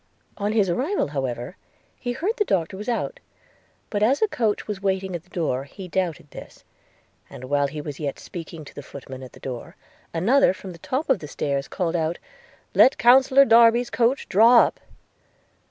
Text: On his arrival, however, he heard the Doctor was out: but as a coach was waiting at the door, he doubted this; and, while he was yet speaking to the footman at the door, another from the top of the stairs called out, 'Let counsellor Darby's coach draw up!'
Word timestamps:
On 0.35 0.53
his 0.53 0.67
arrival, 0.67 1.09
however, 1.09 1.57
he 1.95 2.13
heard 2.13 2.35
the 2.37 2.43
Doctor 2.43 2.75
was 2.75 2.89
out: 2.89 3.19
but 3.91 4.01
as 4.01 4.19
a 4.19 4.27
coach 4.27 4.65
was 4.67 4.81
waiting 4.81 5.15
at 5.15 5.21
the 5.23 5.29
door, 5.29 5.65
he 5.65 5.87
doubted 5.87 6.31
this; 6.31 6.63
and, 7.29 7.43
while 7.43 7.67
he 7.67 7.81
was 7.81 7.99
yet 7.99 8.17
speaking 8.17 8.65
to 8.65 8.73
the 8.73 8.81
footman 8.81 9.21
at 9.21 9.33
the 9.33 9.39
door, 9.39 9.75
another 10.11 10.55
from 10.55 10.71
the 10.71 10.79
top 10.79 11.07
of 11.07 11.19
the 11.19 11.27
stairs 11.27 11.67
called 11.67 11.95
out, 11.95 12.17
'Let 12.73 12.97
counsellor 12.97 13.45
Darby's 13.45 13.91
coach 13.91 14.27
draw 14.27 14.61
up!' 14.63 14.79